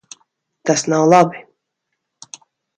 Tas 0.69 0.85
nav 0.95 1.05
labi. 1.13 1.45